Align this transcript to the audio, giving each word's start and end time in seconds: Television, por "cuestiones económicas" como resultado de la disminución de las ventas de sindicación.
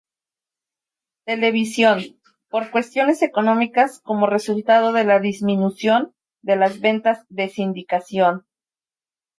Television, 1.25 2.01
por 2.49 2.71
"cuestiones 2.71 3.21
económicas" 3.21 3.99
como 4.01 4.25
resultado 4.25 4.93
de 4.93 5.03
la 5.05 5.19
disminución 5.19 6.15
de 6.41 6.55
las 6.55 6.79
ventas 6.79 7.23
de 7.29 7.49
sindicación. 7.49 8.47